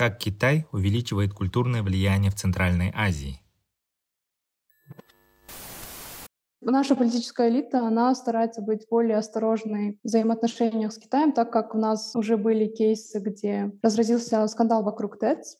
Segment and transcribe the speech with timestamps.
[0.00, 3.38] Как Китай увеличивает культурное влияние в Центральной Азии?
[6.62, 11.78] Наша политическая элита, она старается быть более осторожной в взаимоотношениях с Китаем, так как у
[11.78, 15.58] нас уже были кейсы, где разразился скандал вокруг ТЭЦ.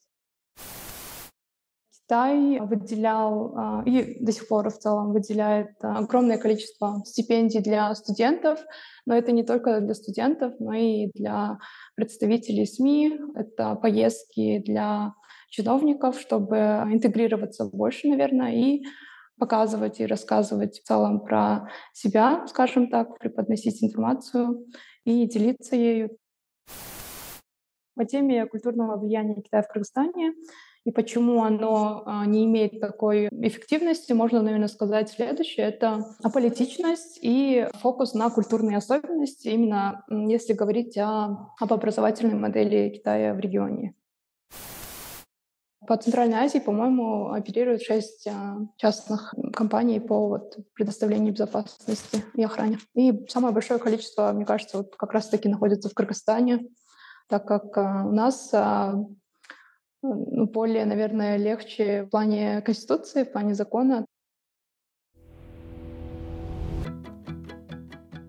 [2.10, 7.95] Китай выделял а, и до сих пор в целом выделяет а, огромное количество стипендий для
[7.95, 8.59] студентов,
[9.06, 11.59] но это не только для студентов, но и для
[11.95, 15.14] представителей СМИ, это поездки для
[15.50, 16.56] чиновников, чтобы
[16.91, 18.83] интегрироваться больше, наверное, и
[19.38, 24.66] показывать и рассказывать в целом про себя, скажем так, преподносить информацию
[25.05, 26.11] и делиться ею.
[27.94, 30.33] По теме культурного влияния Китая в Кыргызстане
[30.84, 35.67] и почему оно а, не имеет такой эффективности, можно, наверное, сказать следующее.
[35.67, 43.34] Это аполитичность и фокус на культурные особенности, именно если говорить о, об образовательной модели Китая
[43.34, 43.95] в регионе.
[45.87, 52.78] По Центральной Азии, по-моему, оперируют шесть а, частных компаний по вот, предоставлению безопасности и охране.
[52.94, 56.69] И самое большое количество, мне кажется, вот как раз-таки находится в Кыргызстане,
[57.28, 58.50] так как а, у нас
[60.03, 64.06] ну, более, наверное, легче в плане конституции, в плане закона.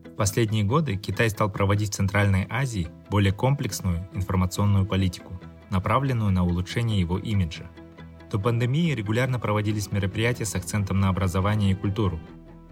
[0.06, 5.34] В последние годы Китай стал проводить в Центральной Азии более комплексную информационную политику,
[5.72, 7.70] направленную на улучшение его имиджа.
[8.30, 12.20] До пандемии регулярно проводились мероприятия с акцентом на образование и культуру.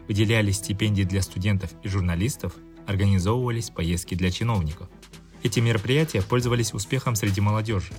[0.07, 2.55] Выделялись стипендии для студентов и журналистов,
[2.85, 4.89] организовывались поездки для чиновников.
[5.41, 7.93] Эти мероприятия пользовались успехом среди молодежи,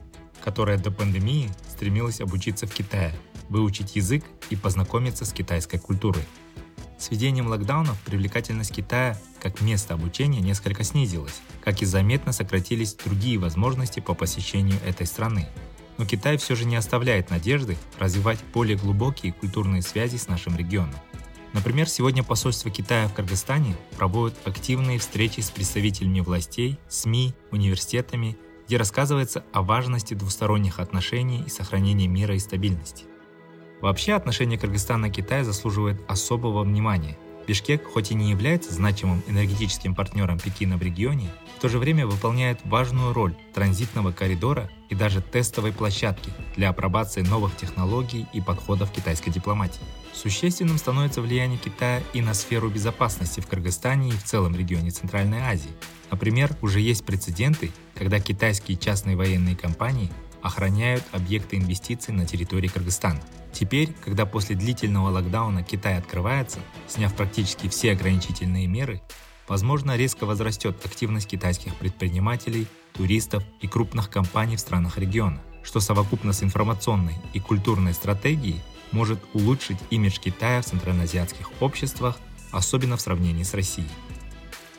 [0.45, 3.15] которая до пандемии стремилась обучиться в Китае,
[3.49, 6.25] выучить язык и познакомиться с китайской культурой.
[6.99, 13.39] С введением локдаунов привлекательность Китая как места обучения несколько снизилась, как и заметно сократились другие
[13.39, 15.49] возможности по посещению этой страны.
[15.97, 20.95] Но Китай все же не оставляет надежды развивать более глубокие культурные связи с нашим регионом.
[21.53, 28.37] Например, сегодня посольство Китая в Кыргызстане проводит активные встречи с представителями властей, СМИ, университетами,
[28.71, 33.05] где рассказывается о важности двусторонних отношений и сохранения мира и стабильности.
[33.81, 37.19] Вообще отношения Кыргызстана и Китая заслуживают особого внимания.
[37.47, 42.07] Бишкек, хоть и не является значимым энергетическим партнером Пекина в регионе, в то же время
[42.07, 48.91] выполняет важную роль транзитного коридора и даже тестовой площадки для апробации новых технологий и подходов
[48.91, 49.83] китайской дипломатии.
[50.13, 55.41] Существенным становится влияние Китая и на сферу безопасности в Кыргызстане и в целом регионе Центральной
[55.41, 55.71] Азии.
[56.11, 60.11] Например, уже есть прецеденты, когда китайские частные военные компании
[60.43, 63.21] охраняют объекты инвестиций на территории Кыргызстана.
[63.53, 69.03] Теперь, когда после длительного локдауна Китай открывается, сняв практически все ограничительные меры,
[69.49, 76.33] возможно резко возрастет активность китайских предпринимателей, туристов и крупных компаний в странах региона, что совокупно
[76.33, 78.61] с информационной и культурной стратегией
[78.93, 82.19] может улучшить имидж Китая в центральноазиатских обществах,
[82.51, 83.89] особенно в сравнении с Россией.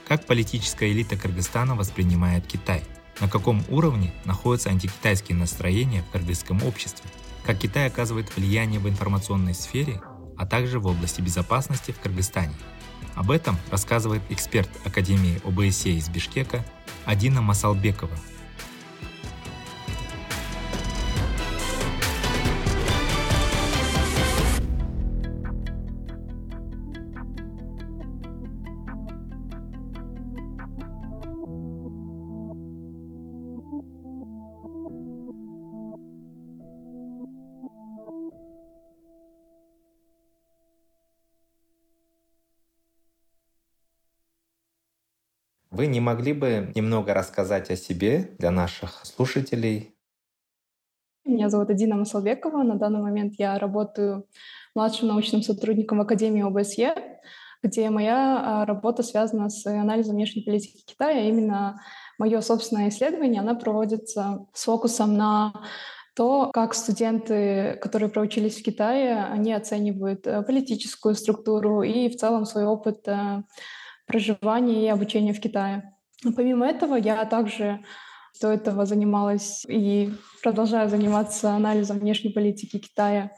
[0.07, 2.83] Как политическая элита Кыргызстана воспринимает Китай?
[3.21, 7.09] На каком уровне находятся антикитайские настроения в кыргызском обществе?
[7.45, 10.01] Как Китай оказывает влияние в информационной сфере,
[10.37, 12.55] а также в области безопасности в Кыргызстане?
[13.15, 16.65] Об этом рассказывает эксперт Академии ОБСЕ из Бишкека
[17.05, 18.15] Адина Масалбекова–
[45.81, 49.95] Вы не могли бы немного рассказать о себе для наших слушателей?
[51.25, 52.61] Меня зовут Адина Масалбекова.
[52.61, 54.27] На данный момент я работаю
[54.75, 56.93] младшим научным сотрудником в Академии ОБСЕ,
[57.63, 61.27] где моя а, работа связана с анализом внешней политики Китая.
[61.27, 61.81] Именно
[62.19, 65.51] мое собственное исследование, оно проводится с фокусом на
[66.15, 72.45] то, как студенты, которые проучились в Китае, они оценивают э, политическую структуру и в целом
[72.45, 73.41] свой опыт э,
[74.11, 75.95] проживания и обучения в Китае.
[76.23, 77.79] Но помимо этого, я также
[78.41, 80.13] До этого занималась и
[80.43, 83.31] продолжаю заниматься анализом внешней политики Китая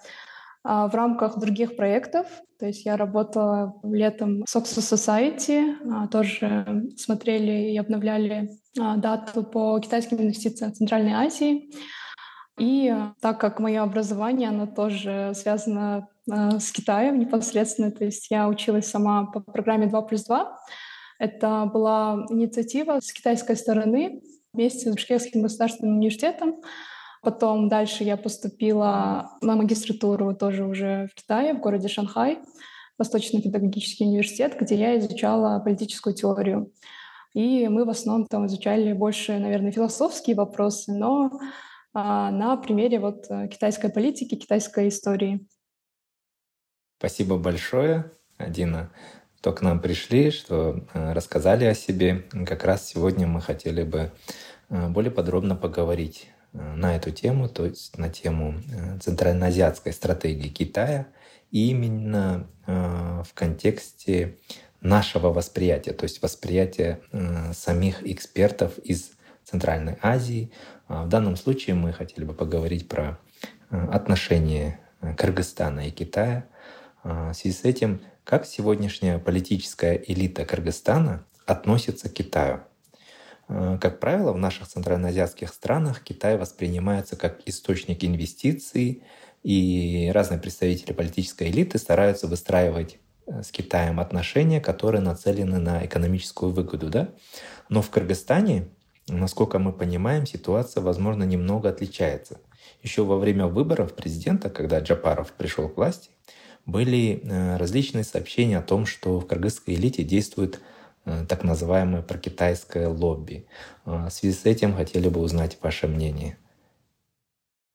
[0.63, 2.27] а, в рамках других проектов.
[2.59, 8.49] То есть я работала летом в Soxo Society, а, тоже смотрели и обновляли
[8.79, 11.71] а, дату по китайским инвестициям в Центральной Азии.
[12.59, 18.87] И так как мое образование, оно тоже связано с Китаем непосредственно, то есть я училась
[18.87, 20.57] сама по программе 2 плюс 2.
[21.19, 24.21] Это была инициатива с китайской стороны
[24.53, 26.61] вместе с Бишкекским государственным университетом.
[27.21, 32.39] Потом дальше я поступила на магистратуру тоже уже в Китае, в городе Шанхай,
[32.97, 36.71] Восточный педагогический университет, где я изучала политическую теорию.
[37.33, 41.31] И мы в основном там изучали больше, наверное, философские вопросы, но
[41.93, 45.47] а, на примере вот э, китайской политики, китайской истории.
[47.03, 48.89] Спасибо большое, Дина,
[49.39, 52.23] что к нам пришли, что э, рассказали о себе.
[52.45, 54.11] Как раз сегодня мы хотели бы
[54.69, 58.55] э, более подробно поговорить Э, на эту тему, то есть на тему
[59.01, 61.07] центральноазиатской стратегии Китая,
[61.51, 64.37] именно э, в контексте
[64.81, 66.99] нашего восприятия, то есть восприятия
[67.53, 69.11] самих экспертов из
[69.45, 70.51] Центральной Азии.
[70.87, 73.17] А в данном случае мы хотели бы поговорить про
[73.69, 76.47] отношения Кыргызстана и Китая.
[77.03, 82.61] А в связи с этим, как сегодняшняя политическая элита Кыргызстана относится к Китаю–
[83.49, 89.03] Э, как правило, в наших центральноазиатских странах Китай воспринимается как источник инвестиций,
[89.43, 92.97] и разные представители политической элиты стараются выстраивать
[93.27, 96.89] э, с Китаем отношения, которые нацелены на экономическую выгоду.
[96.89, 97.09] Да?
[97.69, 98.69] Но в Кыргызстане,
[99.07, 102.39] насколько мы понимаем, ситуация, возможно, немного отличается.
[102.81, 106.09] Еще во время выборов президента, когда Джапаров пришел к власти,
[106.65, 110.61] были э, различные сообщения о том, что в кыргызской элите действует
[111.05, 113.45] Э, так называемое прокитайское лобби.
[113.85, 116.37] Э, в связи с этим хотели бы узнать ваше мнение.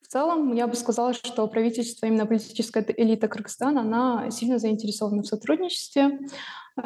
[0.02, 5.26] В целом, я бы сказала, что правительство, именно политическая элита Кыргызстана, она сильно заинтересована в
[5.26, 6.18] сотрудничестве.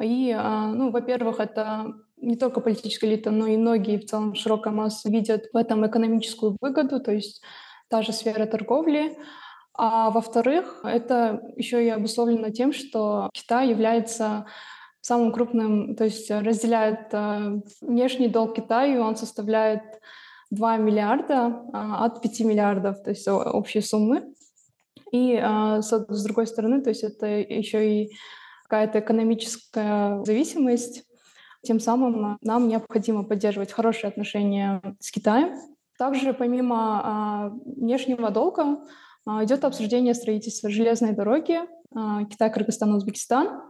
[0.03, 5.09] И, ну, во-первых, это не только политическая элита, но и многие в целом широкая масса
[5.09, 7.43] видят в этом экономическую выгоду, то есть
[7.89, 9.17] та же сфера торговли.
[9.75, 14.47] А во-вторых, это еще и обусловлено тем, что Китай является
[15.01, 19.83] самым крупным, то есть разделяет э, внешний долг Китая, он составляет
[20.51, 24.33] 2 миллиарда э, от 5 миллиардов, то есть общей суммы.
[25.11, 28.11] И э, с, другой стороны, то есть это еще и
[28.65, 31.05] какая-то экономическая зависимость.
[31.63, 35.59] Тем самым нам необходимо поддерживать хорошие отношения с Китаем.
[35.99, 38.79] Также помимо э, внешнего долга
[39.27, 43.63] идет обсуждение строительства железной дороги э, Китай, Кыргызстан, Узбекистан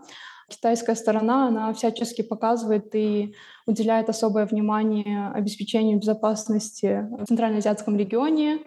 [0.48, 3.34] китайская сторона, она всячески показывает и
[3.66, 8.58] уделяет особое внимание обеспечению безопасности в Центральноазиатском регионе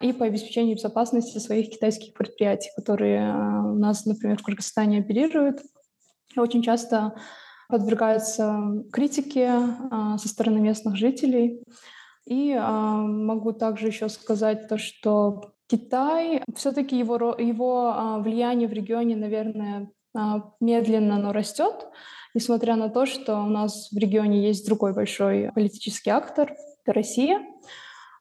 [0.00, 5.60] и по обеспечению безопасности своих китайских предприятий, которые э, у нас, например, в Кыргызстане оперируют.
[6.36, 7.14] Очень часто
[7.68, 9.52] подвергаются критике
[10.18, 11.62] со стороны местных жителей.
[12.26, 19.88] И могу также еще сказать то, что Китай, все-таки его, его влияние в регионе, наверное,
[20.16, 21.86] а, медленно, но растет,
[22.34, 26.52] несмотря на то, что у нас в регионе есть другой большой политический актор—
[26.84, 27.40] это Россия.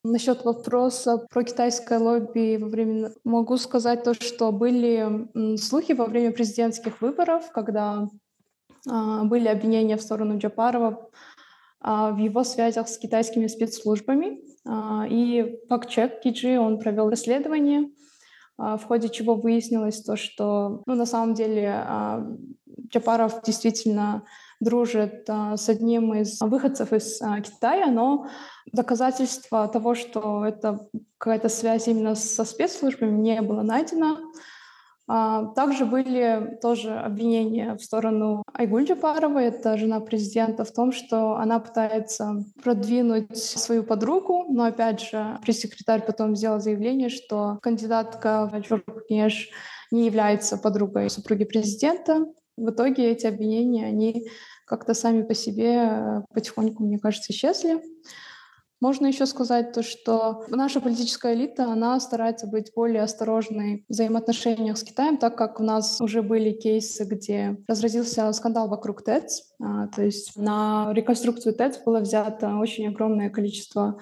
[0.04, 3.12] Насчет вопроса про китайское лобби во время...
[3.24, 8.08] Могу сказать то, что были слухи во время президентских выборов, когда
[8.88, 11.10] а, были обвинения в сторону Джапарова а,
[11.82, 14.42] в его связях с китайскими спецслужбами.
[14.66, 17.90] А, и Пак Чек Киджи, он провел расследование,
[18.58, 22.28] а, в ходе чего выяснилось то, что ну, на самом деле а,
[22.90, 24.26] Чапаров действительно
[24.60, 28.28] дружит а, с одним из выходцев из Китая, но
[28.72, 34.18] доказательства того, что это какая-то связь именно со спецслужбами, не было найдено.
[35.12, 41.36] А, также были тоже обвинения в сторону Айгуль Джапаровой, это жена президента, в том, что
[41.38, 48.52] она пытается продвинуть свою подругу, но опять же пресс-секретарь потом сделал заявление, что кандидатка
[49.08, 49.50] Кнеж
[49.90, 52.28] не является подругой супруги президента.
[52.56, 54.28] В итоге эти обвинения, они
[54.66, 57.82] как-то сами по себе э, потихоньку, мне кажется, исчезли.
[58.82, 64.78] Можно еще сказать то, что наша политическая элита, она старается быть более осторожной в взаимоотношениях
[64.78, 69.42] с Китаем, так как у нас уже были кейсы, где разразился скандал вокруг ТЭЦ.
[69.62, 74.00] А, то есть на реконструкцию ТЭЦ было взято очень огромное количество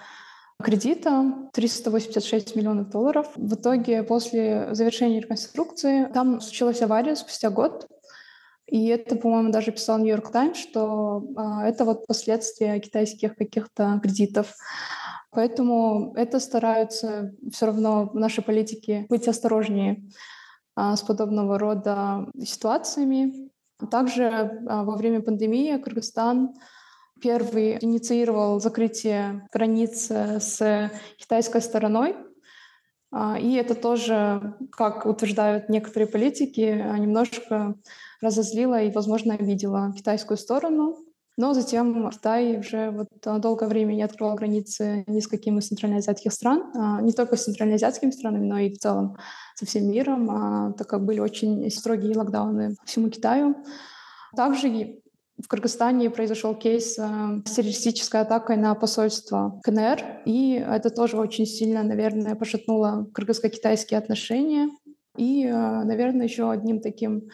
[0.62, 3.28] кредита 386 миллионов долларов.
[3.36, 7.88] В итоге после завершения реконструкции там случилась авария спустя год,
[8.68, 14.54] и это, по-моему, даже писал Нью-Йорк Таймс, что а, это вот последствия китайских каких-то кредитов.
[15.32, 20.04] Поэтому это стараются все равно наши политики быть осторожнее
[20.76, 23.50] а, с подобного рода ситуациями.
[23.90, 26.54] Также а, во время пандемии Кыргызстан
[27.22, 32.16] первый инициировал закрытие границ с китайской стороной.
[33.40, 36.60] И это тоже, как утверждают некоторые политики,
[37.00, 37.76] немножко
[38.22, 40.98] разозлило и, возможно, обидело китайскую сторону.
[41.40, 45.68] Но затем Китай уже вот а, долгое время не открывал границы ни с каким из
[45.68, 49.18] центральноазиатских стран, а, не только с центральноазиатскими странами, но и в целом
[49.54, 53.56] со всем миром, а, так как были очень строгие локдауны по всему Китаю.
[54.36, 55.00] Также
[55.38, 61.84] в Кыргызстане произошел кейс с террористической атакой на посольство КНР, и это тоже очень сильно,
[61.84, 64.70] наверное, пошатнуло кыргызско-китайские отношения.
[65.16, 67.30] И, наверное, еще одним таким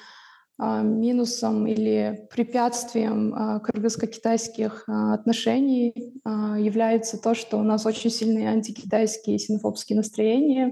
[0.60, 5.94] минусом или препятствием а, кыргызско-китайских а, отношений
[6.26, 10.72] является то, что у нас очень сильные антикитайские синофобские настроения.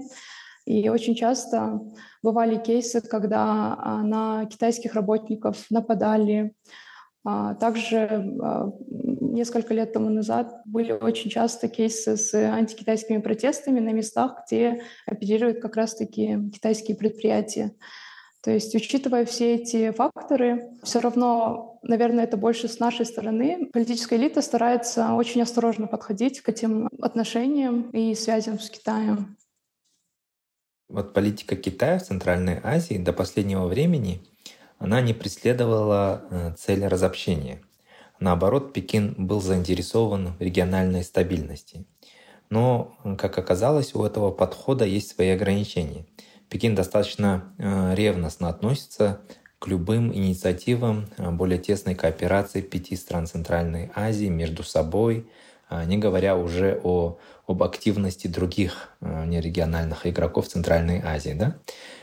[0.64, 1.80] И очень часто
[2.22, 6.54] бывали кейсы, когда на китайских работников нападали.
[7.24, 8.32] Также
[8.88, 15.60] несколько лет тому назад были очень часто кейсы с антикитайскими протестами на местах, где оперируют
[15.60, 17.72] как раз-таки китайские предприятия.
[18.42, 23.68] То есть, учитывая все эти факторы, все равно, наверное, это больше с нашей стороны.
[23.72, 29.36] Политическая элита старается очень осторожно подходить к этим отношениям и связям с Китаем.
[30.88, 34.20] Вот политика Китая в Центральной Азии до последнего времени
[34.78, 37.62] она не преследовала э, цель разобщения.
[38.18, 41.86] Наоборот, Пекин был заинтересован в региональной стабильности.
[42.50, 46.06] Но, как оказалось, у этого подхода есть свои ограничения–
[46.52, 49.22] Пекин достаточно э, ревностно относится
[49.58, 55.26] к любым инициативам э, более тесной кооперации пяти стран Центральной Азии между собой,
[55.70, 57.16] э, не говоря уже о,
[57.46, 61.32] об активности других нерегиональных игроков Центральной Азии.
[61.32, 61.56] Да?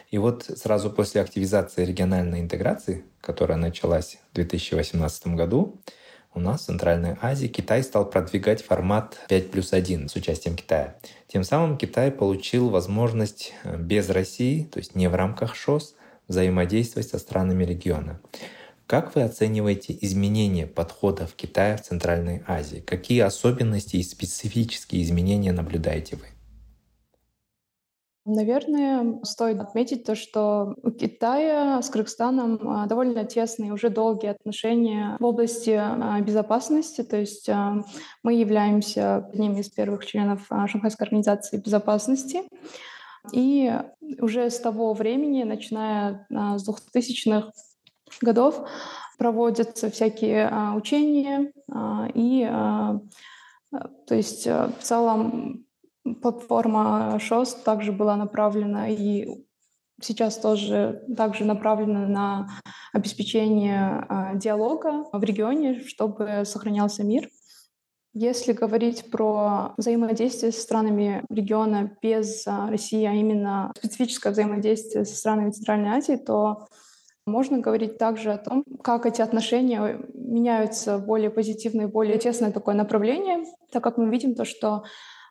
[0.09, 5.79] И вот сразу после активизации региональной интеграции, которая началась в 2018 году,
[6.33, 10.95] у нас в Центральной Азии Китай стал продвигать формат 5 плюс 1 с участием Китая.
[11.27, 15.95] Тем самым Китай получил возможность э, без России, то есть не в рамках ШОС,
[16.27, 18.21] взаимодействовать со странами региона.
[18.85, 22.79] Как вы оцениваете изменения подходов Китая в Центральной Азии?
[22.79, 26.25] Какие особенности и специфические изменения наблюдаете вы?
[28.31, 35.17] Наверное, стоит отметить то, что у Китая с Кыргызстаном а, довольно тесные, уже долгие отношения
[35.19, 37.01] в области а, безопасности.
[37.01, 37.83] То есть а,
[38.21, 42.43] мы являемся одним из первых членов Шанхайской организации безопасности.
[43.33, 43.73] И
[44.21, 47.51] уже с того времени, начиная с 2000-х
[48.21, 48.69] годов,
[49.17, 51.51] проводятся всякие учения.
[52.13, 52.47] И
[53.71, 55.65] то есть в целом
[56.21, 59.27] Платформа ШОС также была направлена и
[60.01, 62.49] сейчас тоже также направлена на
[62.93, 67.29] обеспечение э, диалога в регионе, чтобы сохранялся мир.
[68.13, 75.51] Если говорить про взаимодействие со странами региона без России, а именно специфическое взаимодействие со странами
[75.51, 76.67] Центральной Азии, то
[77.27, 82.73] можно говорить также о том, как эти отношения меняются в более позитивное, более тесное такое
[82.73, 84.83] направление, так как мы видим то, что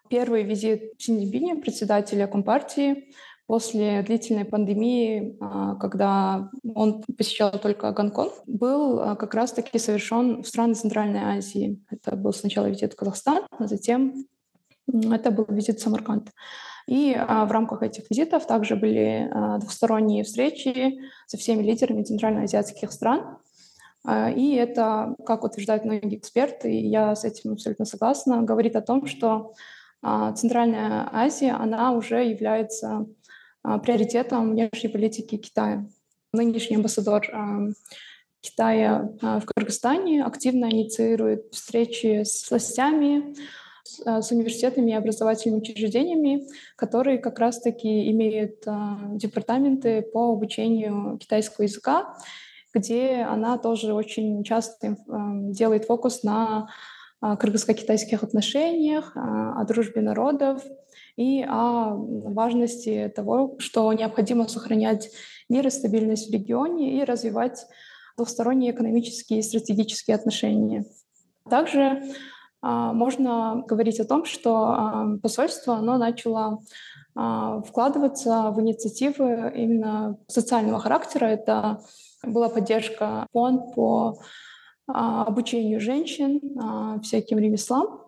[0.09, 3.13] Первый визит Синьцзиньпиня, председателя Компартии,
[3.49, 10.47] после длительной пандемии, а, когда он посещал только Гонконг, был а, как раз-таки совершен в
[10.47, 11.83] страны Центральной Азии.
[11.91, 14.27] Это был сначала визит в Казахстан, а затем
[14.87, 16.31] это был визит в Самарканд.
[16.87, 23.39] И а, в рамках этих визитов также были двусторонние встречи со всеми лидерами центральноазиатских стран.
[24.37, 29.07] И это, как утверждают многие эксперты, и я с этим абсолютно согласна, говорит о том,
[29.07, 29.55] что
[30.03, 33.07] Центральная Азия, она уже является
[33.63, 35.87] а, приоритетом внешней политики Китая.
[36.33, 37.69] Нынешний амбассадор а,
[38.41, 43.35] Китая в Кыргызстане активно инициирует встречи с властями,
[43.85, 48.61] с университетами и образовательными учреждениями, которые как раз-таки имеют
[49.19, 52.15] департаменты по обучению китайского языка,
[52.73, 56.69] где она тоже очень часто делает фокус на
[57.21, 60.63] кыргызско-китайских отношениях, о дружбе народов
[61.17, 65.11] и о важности того, что необходимо сохранять
[65.49, 67.67] мир и стабильность в регионе и развивать
[68.17, 70.85] двусторонние экономические и стратегические отношения.
[71.49, 72.03] Также
[72.63, 76.61] можно говорить о том, что посольство оно начало
[77.15, 81.27] вкладываться в инициативы именно социального характера.
[81.27, 81.81] Это
[82.23, 84.23] была поддержка фонд по а,
[84.89, 88.05] обучению женщин а, всяким ремеслам.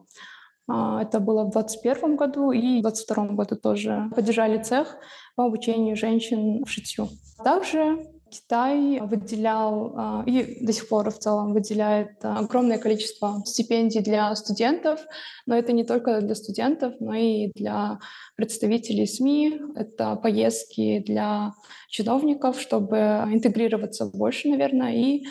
[0.68, 4.96] Это было в 2021 году и в 2022 году тоже поддержали цех
[5.34, 7.08] по обучению женщин шитью.
[7.42, 7.98] Также
[8.30, 15.00] Китай выделял а, и до сих пор в целом выделяет огромное количество стипендий для студентов,
[15.46, 17.98] но это не только для студентов, но и для
[18.36, 21.54] представителей СМИ, это поездки для
[21.88, 22.96] чиновников, чтобы
[23.32, 25.24] интегрироваться больше, наверное, и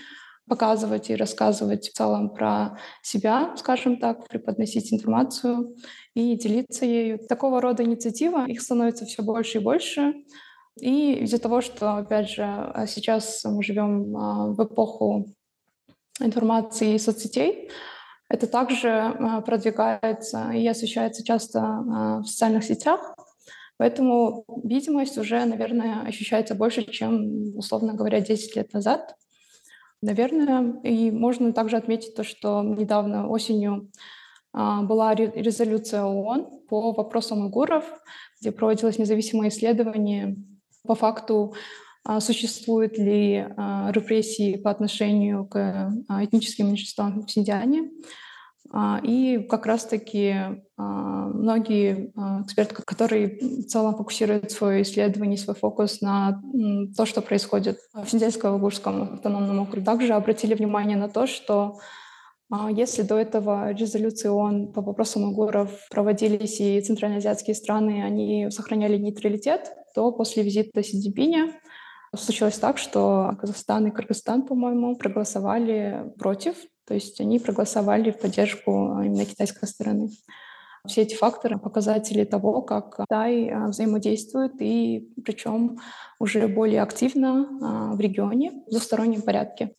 [0.49, 5.75] показывать и рассказывать в целом про себя, скажем так, преподносить информацию
[6.15, 7.19] и делиться ею.
[7.19, 10.13] Такого рода инициатива, их становится все больше и больше.
[10.81, 15.27] И из-за того, что, опять же, а, сейчас мы живем а, в эпоху
[16.19, 17.69] информации и соцсетей,
[18.29, 23.15] это также а, продвигается и освещается часто в социальных сетях.
[23.77, 29.15] Поэтому видимость уже, наверное, ощущается больше, чем, условно говоря, 10 лет назад.
[30.01, 33.91] Наверное, и можно также отметить то, что недавно осенью
[34.53, 37.83] была резолюция ООН по вопросам уйгуров,
[38.39, 40.37] где проводилось независимое исследование
[40.83, 41.53] по факту
[42.03, 45.55] а, существуют ли а, репрессии по отношению к
[46.07, 47.91] а, этническим меньшинствам в Синьцзяне.
[49.03, 50.35] И как раз-таки
[50.77, 52.11] многие
[52.43, 56.41] эксперты, которые в целом фокусируют свое исследование, свой фокус на
[56.95, 61.79] то, что происходит в Синьцзянско-Уйгурском автономном округе, также обратили внимание на то, что
[62.71, 69.71] если до этого резолюции ООН по вопросам уйгуров проводились и центральноазиатские страны, они сохраняли нейтралитет,
[69.93, 71.53] то после визита Си Цзиньпиня
[72.15, 76.55] случилось так, что Казахстан и Кыргызстан, по-моему, проголосовали против,
[76.89, 78.71] то есть они проголосовали в поддержку
[79.03, 80.09] именно китайской стороны.
[80.87, 85.77] Все эти факторы— показатели того, как Китай а, взаимодействует, и причем
[86.19, 89.75] уже более активно а, в регионе в двустороннем порядке.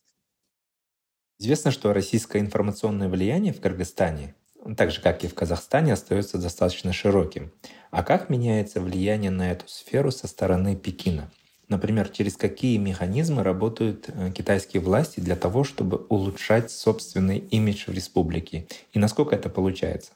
[1.37, 4.35] Известно, что российское информационное влияние в Кыргызстане
[4.77, 7.51] так же как и в Казахстане, остается достаточно широким.
[7.89, 11.31] А как меняется влияние на эту сферу со стороны Пекина?
[11.71, 17.93] Например, через какие механизмы работают э, китайские власти для того, чтобы улучшать собственный имидж в
[17.93, 18.67] республике?
[18.91, 20.11] И насколько это получается?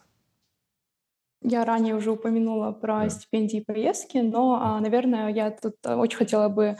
[1.41, 3.09] Я ранее уже упомянула про да.
[3.09, 6.75] стипендии и поездки, но, а, наверное, я тут э, очень хотела бы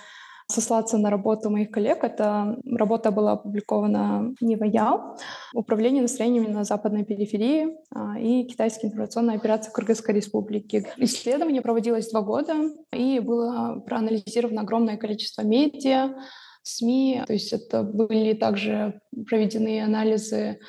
[0.48, 2.04] сослаться на работу моих коллег.
[2.04, 5.18] Эта работа была опубликована в Ниваял,
[5.54, 10.88] Управление настроениями на западной периферии а, и китайская информационная операция Кыргызской республики.
[10.98, 12.54] Исследование проводилось два года
[12.94, 16.16] и было проанализировано огромное количество медиа,
[16.64, 20.60] СМИ, то есть это были также проведены анализы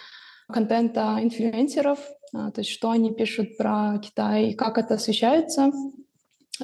[0.46, 1.98] контента инфлюенсеров,
[2.34, 5.72] а, то есть что они пишут про Китай и как это освещается.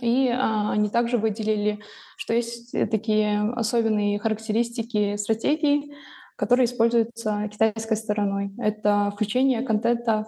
[0.00, 1.81] И а, они также выделили,
[2.16, 5.92] что есть такие особенные характеристики стратегии,
[6.37, 8.52] которые используются китайской стороной.
[8.59, 10.26] Это включение контента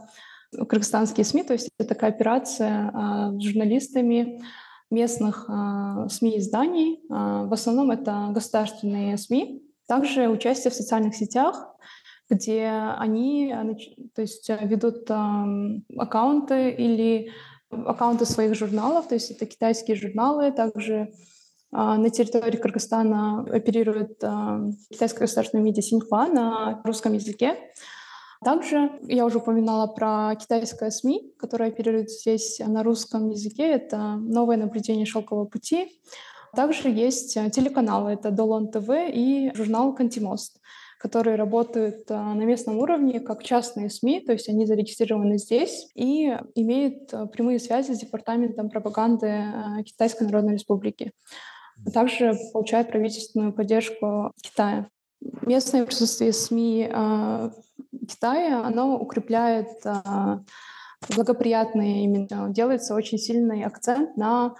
[0.52, 4.42] в кыргызстанские СМИ, то есть это кооперация а, с журналистами
[4.90, 7.00] то а, СМИ-изданий.
[7.10, 9.62] А, в основном это государственные СМИ.
[9.86, 11.68] Также участие в социальных сетях,
[12.30, 13.54] где они
[14.14, 17.32] то есть, ведут аккаунты или
[17.86, 21.12] аккаунты своих журналов, то есть это китайские журналы, также
[21.72, 24.60] а, на территории Кыргызстана оперирует а,
[24.90, 27.56] китайское государственное медиа Синьхуа на русском языке.
[28.44, 33.64] Также я уже упоминала про китайское СМИ, которое оперирует здесь на русском языке.
[33.64, 36.00] Это новое наблюдение шелкового пути.
[36.54, 40.60] Также есть телеканалы, это Долон ТВ и журнал Кантимост
[41.04, 46.34] которые работают а, на местном уровне как частные СМИ, то есть они зарегистрированы здесь и
[46.54, 51.12] имеют а, прямые связи с департаментом пропаганды а, Китайской Народной Республики.
[51.92, 54.88] Также получают правительственную поддержку Китая.
[55.42, 56.88] Местное присутствие СМИ
[58.08, 59.68] Китая, оно укрепляет
[61.14, 64.54] благоприятные именно, делается очень сильный акцент на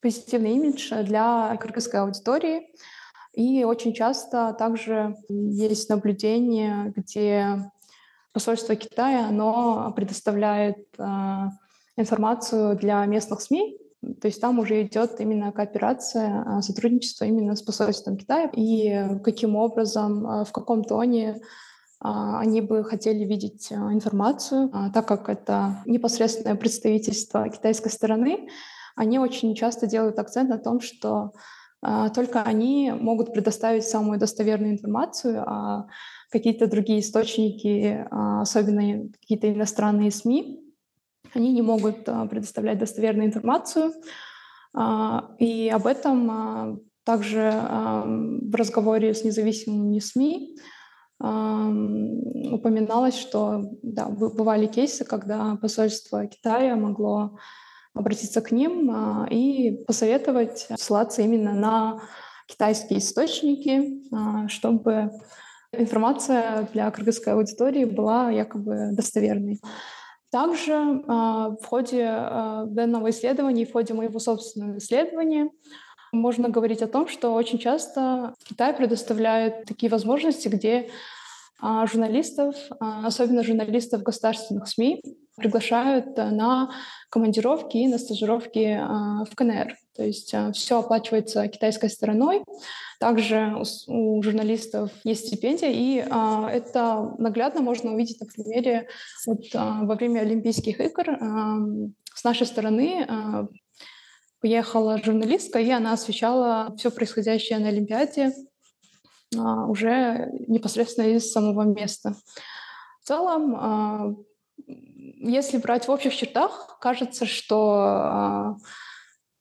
[0.00, 2.70] позитивный имидж для кыргызской аудитории.
[3.34, 7.70] И очень часто также есть наблюдение, где
[8.32, 11.04] посольство Китая, оно предоставляет э,
[11.96, 13.78] информацию для местных СМИ,
[14.20, 18.50] то есть там уже идет именно кооперация, а, сотрудничество именно с посольством Китая.
[18.52, 21.40] И каким образом, а, в каком тоне
[22.04, 28.48] они бы хотели видеть информацию, так как это непосредственное представительство китайской стороны,
[28.96, 31.30] они очень часто делают акцент на том, что а,
[32.14, 35.88] только они могут предоставить самую достоверную информацию, а
[36.32, 40.60] какие-то другие источники, а, особенно какие-то иностранные СМИ,
[41.34, 43.92] они не могут а, предоставлять достоверную информацию.
[45.38, 50.56] И об этом также в разговоре с независимыми СМИ
[51.20, 57.36] упоминалось, что да, бывали кейсы, когда посольство Китая могло
[57.94, 62.02] обратиться к ним а, и посоветовать ссылаться именно на
[62.46, 65.10] китайские источники, а, чтобы
[65.72, 69.60] информация для кыргызской аудитории была якобы достоверной.
[70.30, 70.74] Также
[71.06, 75.50] а, в ходе данного исследования, в ходе моего собственного исследования
[76.12, 80.90] можно говорить о том, что очень часто Китай предоставляет такие возможности, где
[81.86, 85.00] журналистов, особенно журналистов государственных СМИ,
[85.36, 86.70] приглашают э, на
[87.10, 89.76] командировки и на стажировки а, в КНР.
[89.94, 92.42] То есть все оплачивается китайской стороной.
[92.98, 93.54] Также
[93.88, 98.88] у журналистов есть стипендия, и а, это наглядно можно увидеть на примере
[99.26, 101.18] вот, а, во время Олимпийских игр
[102.14, 103.06] с нашей стороны
[104.40, 108.32] поехала журналистка, и она освещала все происходящее на Олимпиаде
[109.34, 112.14] уже непосредственно из самого места.
[113.02, 114.24] В целом
[114.66, 118.56] если брать в общих чертах, кажется, что а,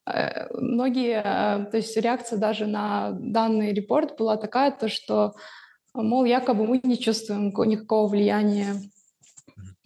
[0.05, 5.33] э, многие, а, то есть реакция даже на данный репорт была такая, то что,
[5.93, 8.75] мол, якобы мы не чувствуем никакого влияния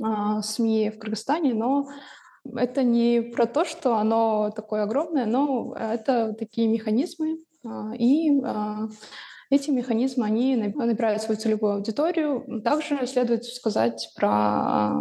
[0.01, 1.87] а, СМИ в Кыргызстане, но
[2.55, 7.39] это не про то, что оно такое огромное, но это такие механизмы,
[7.97, 8.29] и
[9.49, 12.61] эти механизмы, они набирают свою целевую аудиторию.
[12.63, 14.93] Также следует сказать про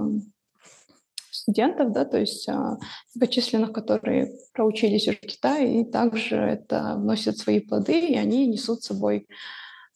[1.31, 2.79] студентов, да, то есть а,
[3.15, 8.87] многочисленных, которые проучились в Китае, и также это вносит свои плоды, и они несут с
[8.87, 9.27] собой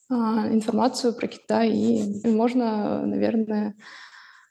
[0.09, 3.75] а, информацию про Китай, и, можно, наверное,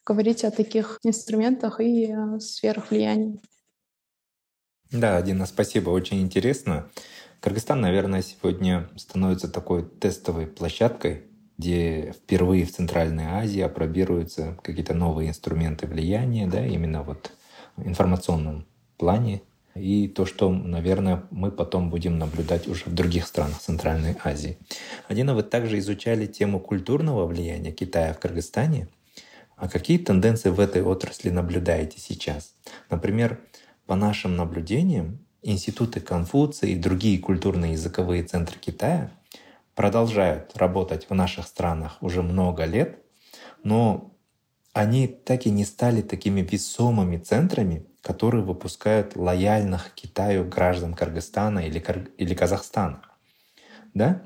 [0.05, 3.39] говорить о таких инструментах и а, сферах влияния.
[4.91, 6.91] Да, Дина, спасибо, очень интересно.
[7.41, 15.29] Кыргызстан, наверное, сегодня становится такой тестовой площадкой где впервые в Центральной Азии опробируются какие-то новые
[15.29, 17.33] инструменты влияния, да, именно вот
[17.77, 18.65] в информационном
[18.97, 19.43] плане.
[19.75, 24.57] И то, что, наверное, мы потом будем наблюдать уже в других странах Центральной Азии.
[25.09, 28.89] Адина, вы также изучали тему культурного влияния Китая в Кыргызстане.
[29.57, 32.55] А какие тенденции в этой отрасли наблюдаете сейчас?
[32.89, 33.41] Например,
[33.87, 39.11] по нашим наблюдениям, институты Конфуция и другие культурные языковые центры Китая
[39.75, 42.99] продолжают работать в наших странах уже много лет,
[43.63, 44.13] но
[44.73, 51.83] они так и не стали такими весомыми центрами, которые выпускают лояльных Китаю граждан Кыргызстана или,
[52.17, 53.03] или Казахстана.
[53.95, 54.23] Да?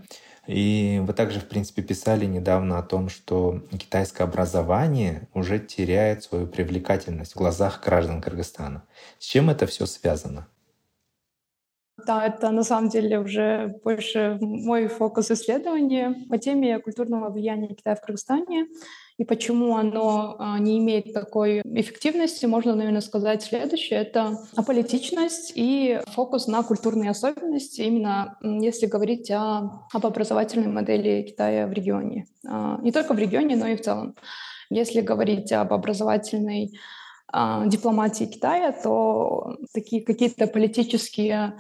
[0.47, 6.47] И вы также, в принципе, писали недавно о том, что китайское образование уже теряет свою
[6.47, 8.83] привлекательность в глазах граждан Кыргызстана.
[9.19, 10.49] С чем это все связано?
[12.07, 17.95] Да, это на самом деле уже больше мой фокус исследования по теме культурного влияния Китая
[17.95, 18.67] в Кыргызстане
[19.19, 24.01] и почему оно а, не имеет такой эффективности, можно, наверное, сказать следующее.
[24.01, 31.67] Это аполитичность и фокус на культурные особенности, именно если говорить о, об образовательной модели Китая
[31.67, 32.27] в регионе.
[32.47, 34.17] А, не только в регионе, но и в целом.
[34.71, 36.73] Если говорить об образовательной
[37.67, 41.55] дипломатии Китая, то такие какие-то политические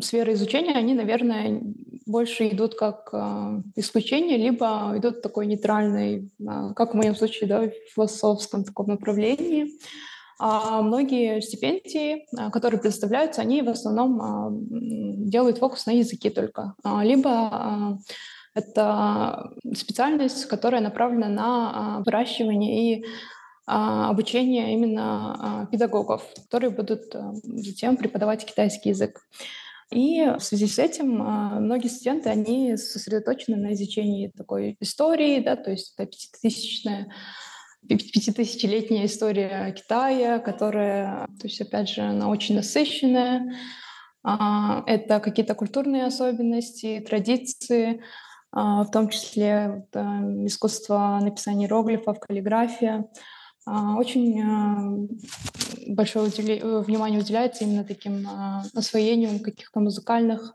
[0.00, 1.60] сферы изучения, они, наверное,
[2.06, 7.60] больше идут как э, исключение, либо идут такой нейтральный, э, как в моем случае, да,
[7.62, 9.78] в философском таком направлении.
[10.38, 14.58] А многие стипендии, которые предоставляются, они в основном
[15.30, 16.74] делают фокус на языке только.
[17.00, 17.98] Либо
[18.52, 23.08] это специальность, которая направлена на выращивание и а,
[23.66, 29.20] обучение именно а, педагогов, которые будут а, затем преподавать китайский язык.
[29.90, 35.70] И в связи с этим многие студенты, они сосредоточены на изучении такой истории, да, то
[35.70, 37.12] есть это пятитысячная
[37.88, 43.54] пятитысячелетняя история Китая, которая, то есть, опять же, она очень насыщенная.
[44.24, 48.02] Это какие-то культурные особенности, традиции,
[48.50, 53.08] в том числе искусство написания иероглифов, каллиграфия.
[53.66, 54.96] А, очень а,
[55.88, 60.52] большое э, внимание уделяется именно таким а, освоению каких-то музыкальных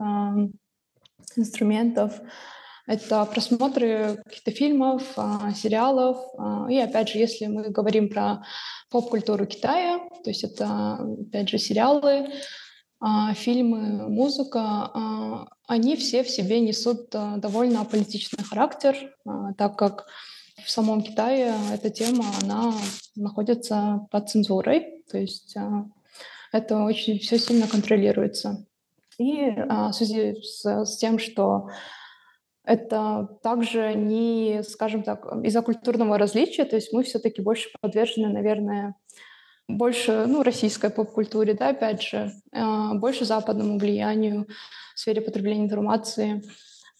[1.36, 2.14] инструментов.
[2.88, 5.04] Это просмотры каких-то фильмов,
[5.56, 6.18] сериалов.
[6.70, 8.44] И опять же, если мы говорим про
[8.90, 10.96] поп-культуру Китая, то есть это,
[11.28, 12.34] опять же, сериалы,
[13.36, 18.98] фильмы, музыка, они все в себе несут довольно политичный характер,
[19.58, 20.08] так как
[20.66, 22.74] в самом Китае эта тема, она
[23.16, 25.86] находится под цензурой, то есть а,
[26.52, 28.66] это очень все сильно контролируется.
[29.18, 31.68] И а, в связи с, с тем, что
[32.64, 38.96] Это также не, скажем так, из-за культурного различия, то есть мы все-таки больше подвержены, наверное,
[39.68, 44.48] больше ну, российской поп-культуре, да, опять же, а, больше западному влиянию
[44.96, 46.44] в сфере потребления информации.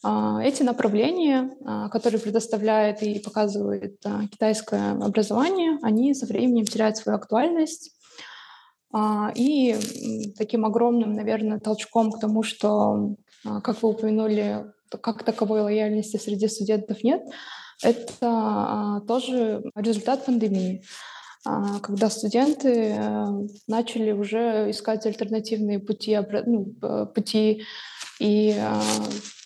[0.02, 7.16] А, эти направления, а, которые предоставляет и показывает китайское образование, они со временем теряют свою
[7.16, 7.96] актуальность.
[9.34, 9.74] И
[10.36, 17.02] таким огромным, наверное, толчком к тому, что, как вы упомянули, как таковой лояльности среди студентов
[17.02, 17.22] нет,
[17.82, 20.84] это тоже результат пандемии.
[21.44, 23.26] А, когда студенты э,
[23.66, 27.64] начали уже искать альтернативные пути, ну, пути
[28.20, 28.80] и а,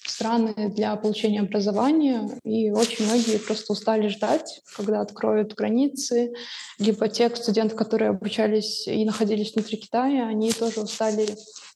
[0.06, 6.32] страны для получения образования, и очень многие просто устали ждать, когда откроют границы,
[6.78, 11.26] либо те студенты, которые обучались и находились внутри Китая, они тоже устали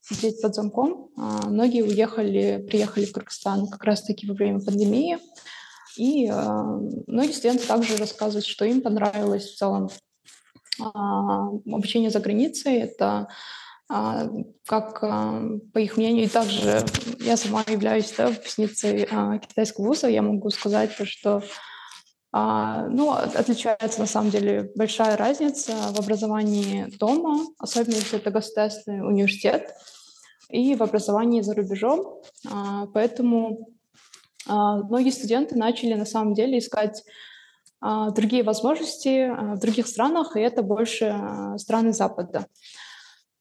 [0.01, 1.09] сидеть под замком.
[1.17, 5.19] А многие уехали, приехали в Кыргызстан как раз-таки во время пандемии,
[5.97, 6.27] и
[7.07, 9.89] многие студенты также рассказывают, что им понравилось в целом
[10.79, 12.77] а, обучение за границей.
[12.77, 13.27] Это
[14.65, 15.41] как, а,
[15.73, 16.85] по их мнению, и также
[17.19, 19.07] я сама являюсь да, выпускницей
[19.47, 21.43] китайского вуза, я могу сказать, то, что
[22.33, 29.75] ну, отличается на самом деле большая разница в образовании дома, особенно если это государственный университет,
[30.47, 32.21] и в образовании за рубежом.
[32.93, 33.67] Поэтому
[34.47, 37.03] многие студенты начали на самом деле искать
[37.81, 42.45] а, другие возможности а, в других странах, и это больше а, страны Запада.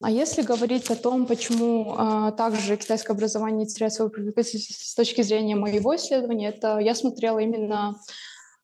[0.02, 5.20] А если говорить о том, почему а, также китайское образование теряет свою привлекательность с точки
[5.20, 8.00] зрения моего исследования, это я смотрела именно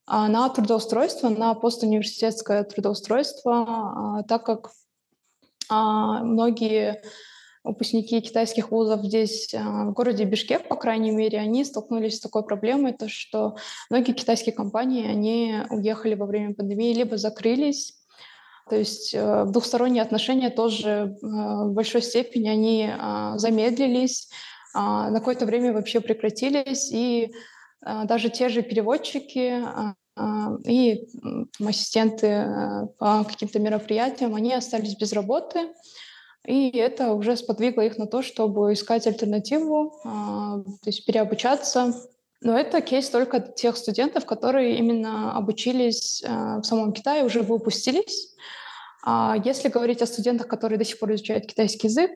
[0.06, 4.70] а, на трудоустройство, на постуниверситетское трудоустройство, а, так как
[5.68, 7.02] а, многие
[7.64, 12.44] выпускники китайских вузов здесь, а, в городе Бишкек, по крайней мере, они столкнулись с такой
[12.44, 13.56] проблемой, то что
[13.90, 17.94] многие китайские компании, они уехали во время пандемии, либо закрылись,
[18.68, 24.28] то есть э, двухсторонние отношения тоже э, в большой степени они а, замедлились,
[24.74, 27.32] а, на какое-то время вообще прекратились, и
[27.82, 29.62] даже те же переводчики
[30.66, 31.06] и
[31.64, 35.68] ассистенты э, по каким-то мероприятиям, они остались без работы,
[36.46, 41.94] и это уже сподвигло их на то, чтобы искать альтернативу, а, то есть переобучаться.
[42.42, 48.34] Но это кейс только тех студентов, которые именно обучились а, в самом Китае, уже выпустились.
[49.04, 52.10] А если говорить о студентах, которые до сих пор изучают китайский язык,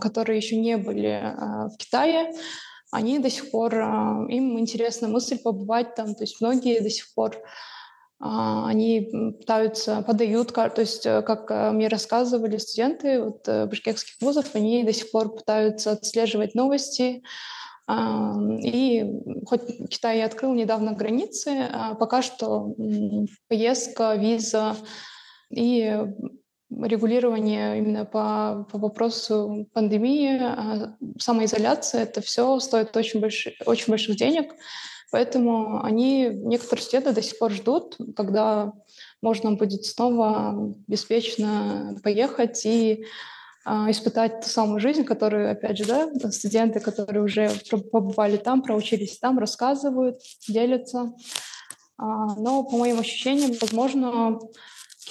[0.00, 2.32] которые еще не были в Китае,
[2.92, 7.36] они до сих пор, им интересна мысль побывать там, то есть многие до сих пор
[8.22, 14.20] а, они пытаются, подают, то есть, э, как э, мне рассказывали студенты вот, э, бишкекских
[14.20, 17.22] вузов, они до сих пор пытаются отслеживать новости,
[18.62, 19.04] и
[19.46, 22.74] хоть Китай и открыл недавно границы, а пока что
[23.48, 24.76] поездка, виза
[25.50, 25.98] и
[26.70, 34.16] регулирование именно по, по вопросу пандемии, а, самоизоляция, это все стоит очень, больших, очень больших
[34.16, 34.52] денег.
[35.10, 38.72] Поэтому они, некоторые студенты до сих пор ждут, когда
[39.20, 46.08] можно будет снова беспечно поехать и а, испытать ту самую жизнь, которую, опять же, да,
[46.30, 47.50] студенты, которые уже
[47.92, 51.12] побывали там, проучились там, рассказывают, делятся.
[51.98, 54.38] А, но, по моим ощущениям, возможно,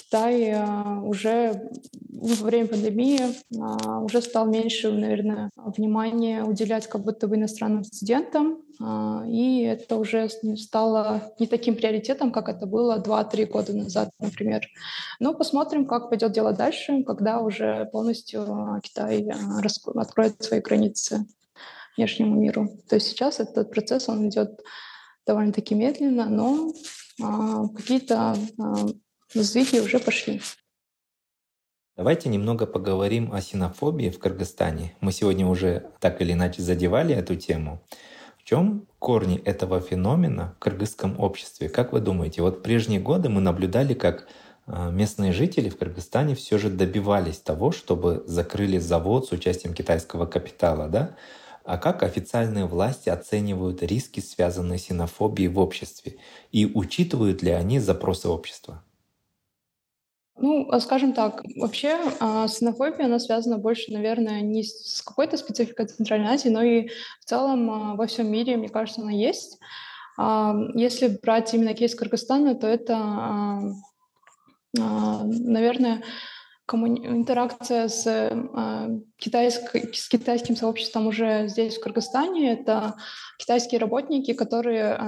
[0.09, 1.69] Китай а, уже
[2.09, 3.19] во время пандемии
[3.61, 9.97] а, уже стал меньше, наверное, внимания уделять как будто бы иностранным студентам, а, и это
[9.97, 14.65] уже стало не таким приоритетом, как это было 2-3 года назад, например.
[15.19, 19.29] Но посмотрим, как пойдет дело дальше, когда уже полностью Китай
[19.93, 21.27] откроет свои границы
[21.97, 22.67] внешнему миру.
[22.89, 24.59] То есть сейчас этот процесс, он идет
[25.27, 26.73] довольно-таки медленно, но
[27.75, 28.35] какие-то
[29.33, 30.41] сдвиги уже пошли.
[31.95, 34.95] Давайте немного поговорим о синофобии в Кыргызстане.
[35.01, 37.83] Мы сегодня уже так или иначе задевали эту тему.
[38.37, 41.67] В чем корни этого феномена в кыргызском обществе?
[41.69, 42.41] Как вы думаете?
[42.41, 44.27] Вот в прежние годы мы наблюдали, как
[44.65, 50.25] а, местные жители в Кыргызстане все же добивались того, чтобы закрыли завод с участием китайского
[50.25, 51.15] капитала, да?
[51.65, 56.15] А как официальные власти оценивают риски, связанные с синофобией в обществе?
[56.51, 58.83] И учитывают ли они запросы общества?
[60.41, 65.88] Ну, а скажем так, вообще э, синофобия, она связана больше, наверное, не с какой-то спецификой
[65.88, 66.89] Центральной Азии, но и
[67.21, 69.60] в целом э, во всем мире, мне кажется, она есть.
[70.75, 73.73] Если брать именно кейс Кыргызстана, то это,
[74.73, 76.04] наверное,
[76.69, 77.08] коммуни...
[77.08, 82.53] интеракция с, э, китайской, с китайским сообществом уже здесь, в Кыргызстане.
[82.53, 82.95] Это
[83.39, 84.99] китайские работники, которые э,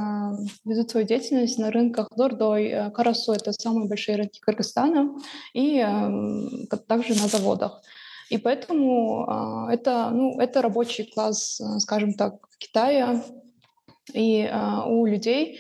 [0.66, 5.16] ведут свою деятельность на рынках Дордой, э, Карасу, это самые большие рынки Кыргызстана,
[5.54, 7.82] и э, также на заводах.
[8.30, 13.24] И поэтому э, это, ну, это рабочий класс, э, скажем так, Китая,
[14.14, 15.60] и э, у людей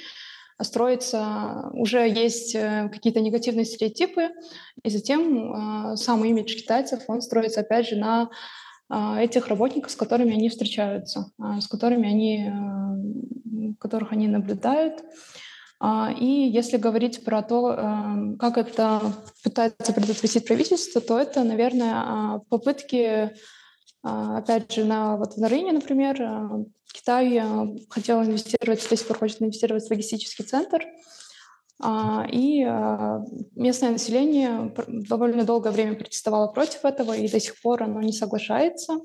[0.63, 4.29] строится, уже есть э, какие-то негативные стереотипы,
[4.83, 8.29] и затем э, сам имидж китайцев, он строится опять же на
[8.89, 15.03] э, этих работников, с которыми они встречаются, с которыми они, которых они наблюдают.
[16.19, 19.01] И если говорить про то, как это
[19.43, 23.31] пытается предотвратить правительство, то это, наверное, попытки,
[24.03, 29.41] опять же, на, вот в Нарыне, например, Китай э, хотел инвестировать, до сих пор хочет
[29.41, 30.85] инвестировать в логистический центр,
[31.83, 33.19] а, и э,
[33.55, 38.99] местное население довольно долгое время протестовало против этого, и до сих пор оно не соглашается.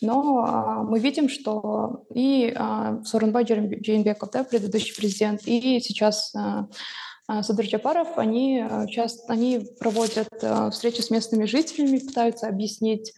[0.00, 6.32] Но а, мы видим, что и а, Сорунбай Джейнбеков, да, предыдущий президент, и сейчас
[7.40, 10.28] Садыр Джапаров, они, часто, они проводят
[10.72, 13.14] встречи с местными жителями, пытаются объяснить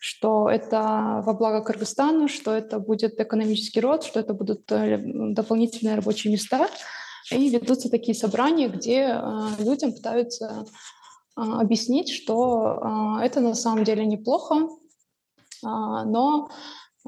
[0.00, 5.96] что это во благо Кыргызстану, что это будет экономический рост, что это будут э, дополнительные
[5.96, 6.68] рабочие места.
[7.30, 10.66] И ведутся такие собрания, где э, людям пытаются
[11.36, 14.68] э, объяснить, что это на самом деле неплохо,
[15.62, 16.48] но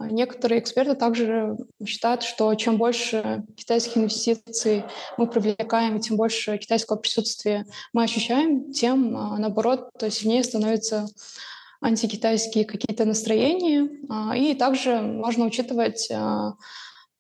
[0.00, 4.84] Некоторые эксперты также считают, что чем больше китайских инвестиций
[5.16, 11.06] мы привлекаем, тем больше китайского присутствия мы ощущаем, тем, наоборот, сильнее становится
[11.80, 13.88] антикитайские какие-то настроения.
[14.08, 16.54] А, и также можно учитывать а,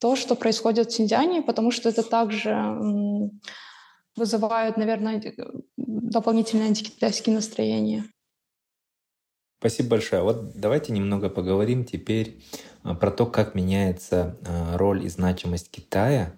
[0.00, 2.56] то, что происходит в Синьцзяне, потому что это также
[4.16, 5.22] вызывает, наверное,
[5.76, 8.04] дополнительные антикитайские настроения.
[9.60, 10.22] Спасибо большое.
[10.22, 12.42] Вот давайте немного поговорим теперь
[12.82, 14.36] а, про то, как меняется
[14.74, 16.36] роль и значимость Китая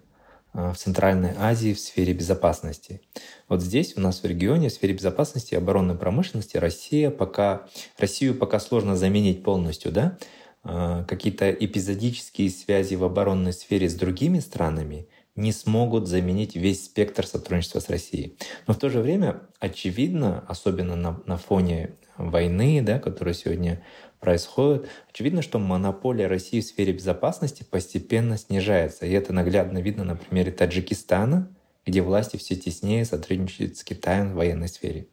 [0.53, 3.01] в Центральной Азии в сфере безопасности.
[3.47, 8.35] Вот здесь у нас в регионе в сфере безопасности и оборонной промышленности Россия пока, Россию
[8.35, 10.17] пока сложно заменить полностью, да?
[10.63, 17.25] А, какие-то эпизодические связи в оборонной сфере с другими странами не смогут заменить весь спектр
[17.25, 18.37] сотрудничества с Россией.
[18.67, 23.83] Но в то же время очевидно, особенно на, на фоне войны, да, которая сегодня
[24.21, 29.05] происходит, очевидно, что монополия России в сфере безопасности постепенно снижается.
[29.05, 31.49] И это наглядно видно на примере Таджикистана,
[31.85, 35.07] где власти все теснее сотрудничают с Китаем в военной сфере.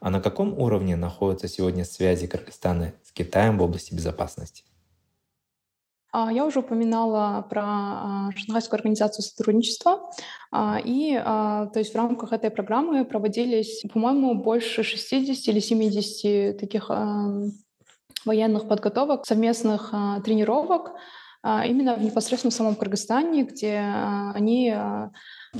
[0.00, 4.64] А на каком уровне находятся сегодня связи Кыргызстана с Китаем в области безопасности?
[6.12, 10.10] А, я уже упоминала про а, Шанхайскую организацию сотрудничества.
[10.50, 16.90] А, и то есть в рамках этой программы проводились, по-моему, больше 60 или 70 таких
[18.24, 19.92] военных подготовок, совместных
[20.24, 20.92] тренировок
[21.44, 23.78] именно в непосредственно самом Кыргызстане, где
[24.32, 24.72] они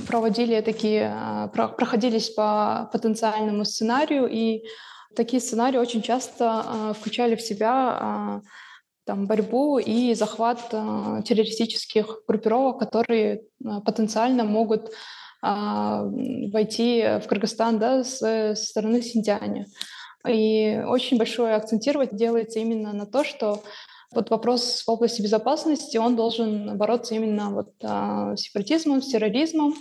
[0.07, 4.63] проводили такие, а, проходились по потенциальному сценарию, и
[5.15, 8.41] такие сценарии очень часто а, включали в себя а,
[9.05, 13.43] там, борьбу и захват террористических группировок, которые
[13.85, 14.91] потенциально могут
[15.41, 19.65] войти в Кыргызстан да, с, с стороны Синьцзяня.
[20.27, 23.61] И очень большое акцентировать делается именно на то, что
[24.13, 29.73] вот вопрос в области безопасности, он должен бороться именно вот, а, с сепаратизмом, с терроризмом,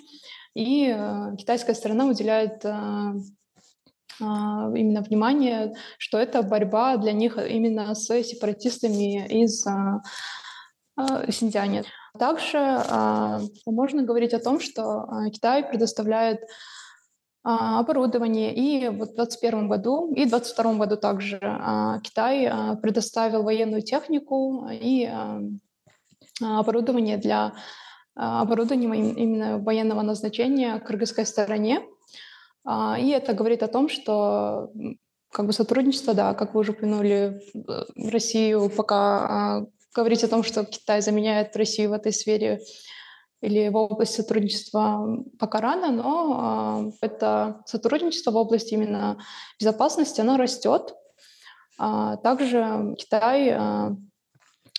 [0.55, 3.15] и а, китайская сторона уделяет а,
[4.21, 10.03] а, именно внимание, что это борьба для них именно с сепаратистами из а,
[10.97, 11.85] а, Синьцзяня.
[12.19, 16.47] Также а, можно говорить о том, что Китай предоставляет а,
[17.43, 18.55] оборудование.
[18.55, 23.83] И вот в 2021 году и в 2022 году также а, Китай а, предоставил военную
[23.83, 25.11] технику и
[26.41, 27.53] оборудование для
[28.15, 31.83] оборудования именно военного назначения кыргызской стороне.
[32.67, 34.71] И это говорит о том, что
[35.31, 37.41] как бы сотрудничество, да, как вы уже упомянули,
[37.97, 42.61] Россию пока говорить о том, что Китай заменяет Россию в этой сфере
[43.43, 49.19] или в области сотрудничества пока рано, но э, это сотрудничество в области именно
[49.61, 50.95] безопасности, оно растет.
[51.79, 53.91] А также Китай э,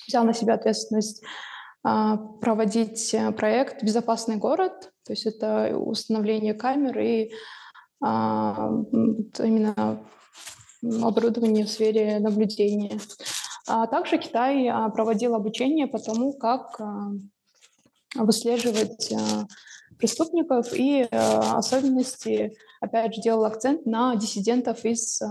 [0.08, 1.24] взял на себя ответственность
[1.82, 7.34] проводить проект «Безопасный город», то есть это установление камер и
[8.02, 10.02] именно
[10.82, 13.02] оборудование в сфере наблюдения.
[13.68, 16.80] А также Китай проводил обучение по тому, как
[18.16, 19.18] выслеживать э,
[19.98, 25.22] преступников и э, особенности опять же, делал акцент на диссидентов из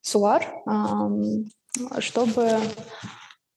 [0.00, 0.44] СУАР,
[1.98, 2.58] чтобы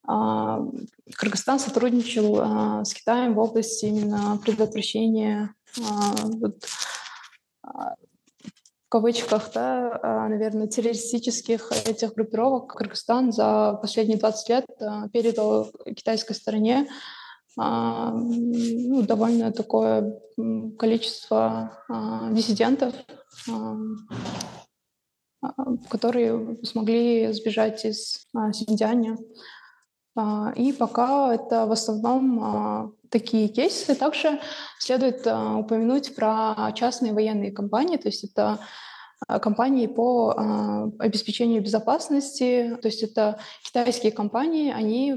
[0.05, 6.63] Кыргызстан сотрудничал с Китаем в области именно предотвращения вот,
[8.85, 15.71] в кавычках, да, а, наверное, террористических этих группировок Кыргызстан за последние 20 лет а, передал
[15.95, 17.24] китайской стороне а,
[17.57, 20.19] ну, довольно такое
[20.77, 21.71] количество
[22.31, 22.93] диссидентов,
[25.89, 29.17] которые смогли сбежать из Синьцзяня.
[30.55, 33.95] И пока это в основном такие кейсы.
[33.95, 34.39] Также
[34.79, 38.59] следует а, упомянуть про частные военные компании, то есть это а,
[39.41, 45.15] компании по а, обеспечению безопасности, то есть это китайские компании, они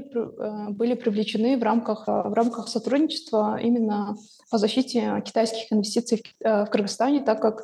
[0.69, 4.15] были привлечены в рамках, в рамках сотрудничества именно
[4.49, 7.63] по защите китайских инвестиций в Кыргызстане, так как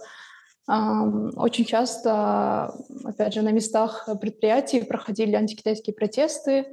[0.68, 2.74] очень часто,
[3.04, 6.66] опять же, на местах предприятий проходили антикитайские протесты,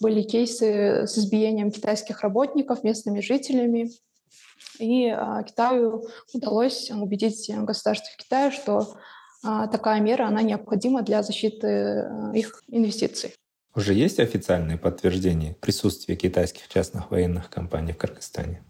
[0.00, 3.90] были кейсы с избиением китайских работников местными жителями.
[4.78, 8.96] И а, Китаю удалось убедить государство Китая, что
[9.42, 13.34] а, такая мера она необходима для защиты а, их инвестиций.
[13.74, 18.64] Уже есть официальные подтверждения присутствия китайских частных военных компаний в Кыргызстане?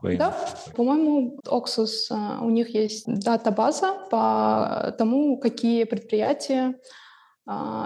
[0.00, 0.28] Военных.
[0.28, 6.74] Да, по-моему, Oxus, у них есть дата-база по тому, какие предприятия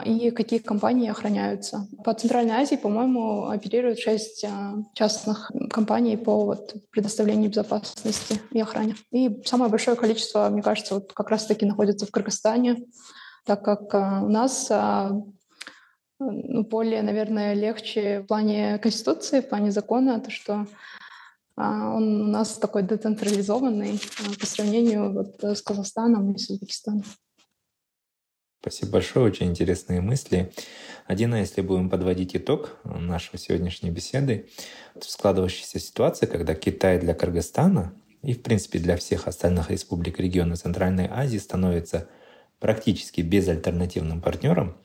[0.07, 1.87] и какие компании охраняются.
[2.03, 8.97] По Центральной Азии, по-моему, оперируют шесть а, частных компаний по вот предоставлению безопасности и охране.
[9.11, 12.87] И самое большое количество, мне кажется, вот как раз-таки находится в Кыргызстане,
[13.45, 14.71] так как а, у нас
[16.19, 20.67] ну, более, наверное, легче в плане конституции, в плане закона, то, что
[21.57, 24.01] он у нас такой децентрализованный
[24.39, 27.05] по сравнению вот с Казахстаном и с Узбекистаном.
[28.61, 30.53] Спасибо большое, очень интересные мысли.
[31.07, 34.51] Один, если будем подводить итог нашей сегодняшней беседы,
[35.01, 41.09] складывающейся ситуации, когда Китай для Кыргызстана и, в принципе, для всех остальных республик региона Центральной
[41.11, 42.07] Азии становится
[42.59, 44.77] практически безальтернативным партнером,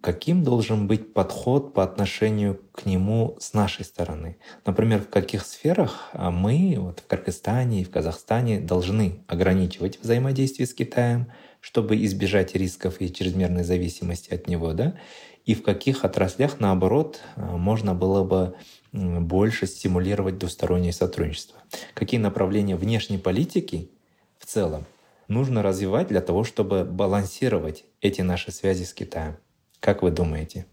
[0.00, 4.38] каким должен быть подход по отношению к нему с нашей стороны?
[4.64, 10.66] Например, в каких сферах а, мы вот в Кыргызстане и в Казахстане должны ограничивать взаимодействие
[10.66, 11.30] с Китаем–
[11.60, 14.96] чтобы избежать рисков и чрезмерной зависимости от него, да,
[15.44, 18.54] и в каких отраслях, наоборот, э, можно было бы
[18.92, 21.60] больше стимулировать двустороннее сотрудничество.
[21.94, 23.90] Какие направления внешней политики
[24.38, 24.84] в целом
[25.28, 29.36] нужно развивать для того, чтобы балансировать эти наши связи с Китаем?
[29.78, 30.66] Как вы думаете?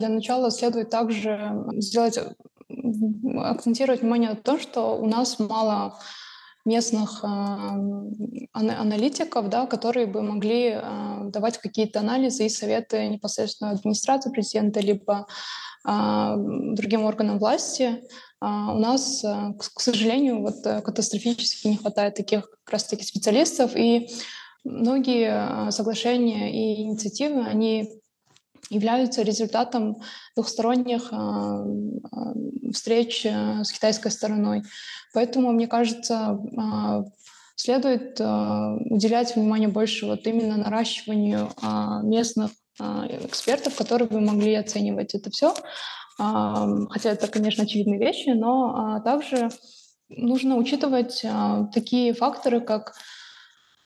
[0.00, 2.18] Для начала следует также сделать,
[3.36, 5.98] акцентировать внимание на то, что у нас мало
[6.64, 7.76] местных а,
[8.52, 15.26] аналитиков, да, которые бы могли а, давать какие-то анализы и советы непосредственно администрации президента, либо
[15.84, 18.02] а, другим органам власти.
[18.40, 19.24] У нас,
[19.56, 24.10] к сожалению, вот э, катастрофически не хватает таких как раз-таки специалистов, и
[24.64, 28.02] многие соглашения и инициативы, они
[28.70, 29.96] являются результатом
[30.34, 31.12] двухсторонних
[32.72, 34.62] встреч э, с китайской стороной.
[35.12, 36.38] Поэтому, мне кажется,
[37.56, 41.50] следует уделять внимание больше вот именно наращиванию
[42.02, 42.50] местных
[42.80, 45.54] экспертов, которые бы могли оценивать это все.
[46.16, 49.50] Хотя это, конечно, очевидные вещи, но также
[50.08, 51.24] нужно учитывать
[51.72, 52.94] такие факторы, как,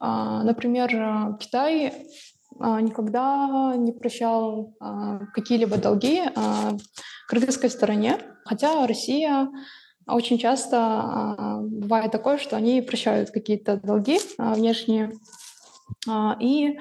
[0.01, 1.93] например, Китай
[2.61, 4.75] никогда не прощал
[5.35, 6.23] какие-либо долги
[7.29, 9.49] кыргызской стороне, хотя Россия
[10.09, 15.13] очень часто а, бывает такое, что они прощают какие-то долги а, внешние.
[16.09, 16.79] А, и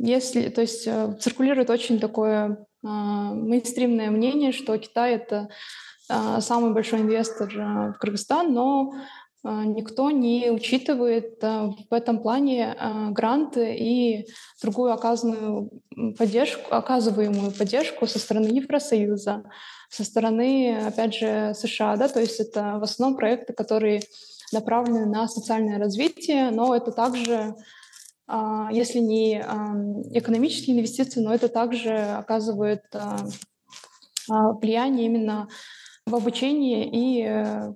[0.00, 5.50] если, то есть э, циркулирует очень такое мейнстримное мнение, что Китай это
[6.08, 8.94] самый большой инвестор в Кыргызстан, но
[9.44, 12.76] никто не учитывает в этом плане
[13.10, 14.26] гранты и
[14.60, 15.70] другую оказанную
[16.18, 19.44] поддержку, оказываемую поддержку со стороны Евросоюза,
[19.90, 24.02] со стороны, опять же, США, да, то есть это в основном проекты, которые
[24.52, 27.54] направлены на социальное развитие, но это также,
[28.26, 33.18] а, если не экономические инвестиции, но это также оказывает а,
[34.30, 35.48] а, влияние именно
[36.06, 37.74] в обучении и э,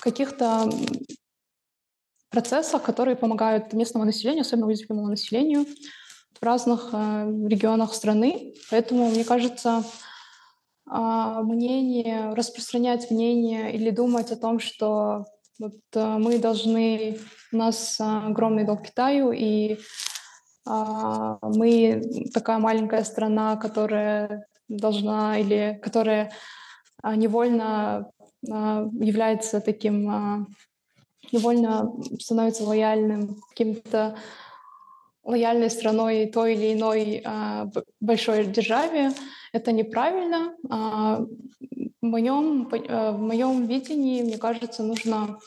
[0.00, 0.70] каких-то
[2.30, 5.66] процессах, которые помогают местному населению, особенно уязвимому населению,
[6.40, 6.96] в разных э,
[7.46, 8.54] регионах страны.
[8.70, 9.84] Поэтому, мне кажется,
[10.86, 15.24] а, мнение, распространять мнение или думать о том, что
[15.58, 17.18] вот, а, мы должны,
[17.52, 19.78] у нас огромный долг Китаю, и
[20.66, 22.02] а, мы
[22.34, 26.32] такая маленькая страна, которая должна или которая
[27.02, 28.10] а, невольно
[28.42, 30.46] является таким, а,
[31.30, 34.16] невольно становится лояльным каким-то
[35.24, 37.70] лояльной страной той или иной а,
[38.00, 39.12] большой державе,
[39.52, 40.54] это неправильно.
[40.68, 45.38] А, в, моем, в моем видении, мне кажется, нужно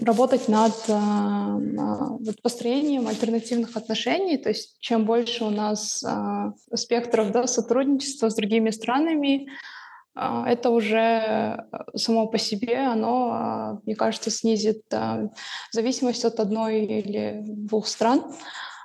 [0.00, 4.36] работать над а, вот, построением альтернативных отношений.
[4.38, 9.79] То есть чем больше у нас а, спектров да, сотрудничества с другими странами, а,
[10.14, 14.82] это уже само по себе, оно, мне кажется, снизит
[15.72, 18.24] зависимость от одной или двух стран.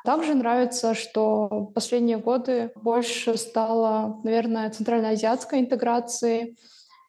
[0.05, 6.55] Также нравится, что в последние годы больше стало, наверное, центральноазиатской интеграции.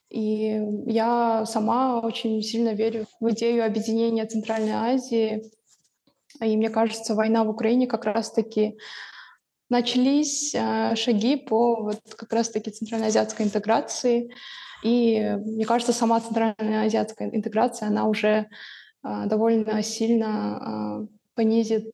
[0.09, 5.51] И я сама очень сильно верю в идею объединения Центральной Азии.
[6.41, 8.79] И мне кажется, война в Украине как раз-таки
[9.69, 14.31] начались э, шаги по вот как раз-таки центральноазиатской интеграции.
[14.83, 18.47] И мне кажется, сама центральная азиатская интеграция, она уже
[19.05, 21.93] э, довольно сильно э, понизит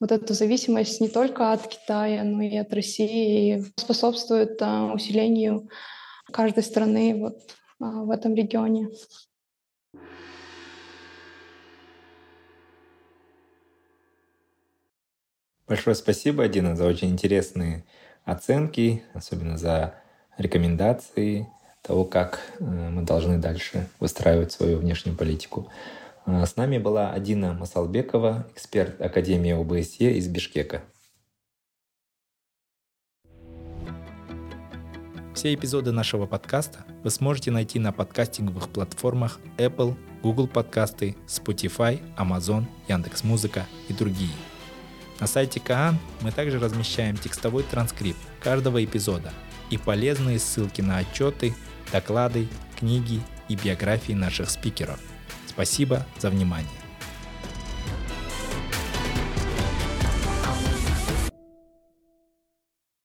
[0.00, 5.68] вот эту зависимость не только от Китая, но и от России, и способствует а, усилению
[6.32, 7.38] каждой страны вот
[7.80, 8.90] а, в этом регионе.
[15.66, 17.84] Большое спасибо, Дина, за очень интересные
[18.24, 19.94] оценки, особенно за
[20.36, 21.48] рекомендации
[21.80, 25.70] того, как э, мы должны дальше выстраивать свою внешнюю политику.
[26.26, 30.82] А, с нами была Адина Масалбекова, эксперт Академии ОБСЕ из Бишкека.
[35.34, 42.64] Все эпизоды нашего подкаста вы сможете найти на подкастинговых платформах Apple, Google подкасты, Spotify, Amazon,
[42.88, 44.32] Яндекс.Музыка и другие.
[45.20, 49.32] На сайте Каан мы также размещаем текстовой транскрипт каждого эпизода
[49.70, 51.54] и полезные ссылки на отчеты,
[51.92, 52.48] доклады,
[52.78, 54.98] книги и биографии наших спикеров–
[55.54, 56.83] Спасибо за внимание.